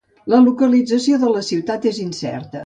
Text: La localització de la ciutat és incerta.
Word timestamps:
La 0.33 0.37
localització 0.45 1.19
de 1.25 1.29
la 1.35 1.45
ciutat 1.51 1.87
és 1.93 2.01
incerta. 2.07 2.59